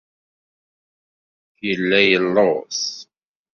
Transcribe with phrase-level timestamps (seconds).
[1.67, 2.77] Yella yelluẓ.